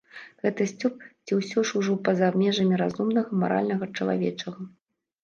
[0.43, 4.61] Гэта сцёб ці ўсё ж ужо па-за межамі разумнага, маральнага, чалавечага?